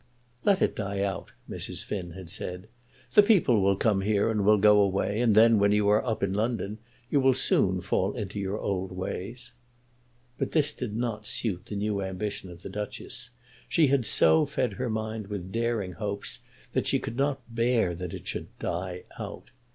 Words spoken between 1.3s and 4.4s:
Mrs. Finn had said. "The people will come here